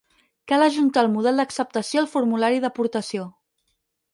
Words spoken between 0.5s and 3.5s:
Cal ajuntar el Model d'acceptació al formulari d'aportació.